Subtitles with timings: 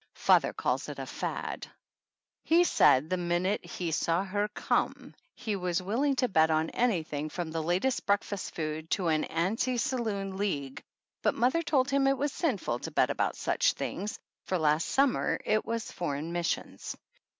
[0.15, 1.67] Father calls it a "fad."
[2.43, 7.29] He said the minute he saw her come he was willing to bet on anything,
[7.29, 10.81] from the latest breakfast food to an Aunty Saloon League,
[11.21, 14.17] but mother told him it was sin ful to bet about such things,
[14.47, 16.97] for last summer it was foreign missions.